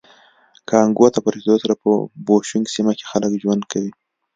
[0.69, 1.89] کانګو ته په رسېدو سره په
[2.25, 3.91] بوشونګ سیمه کې خلک ژوند کوي